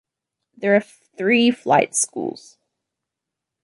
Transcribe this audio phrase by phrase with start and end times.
[0.57, 0.79] There are
[1.15, 2.57] three flight schools.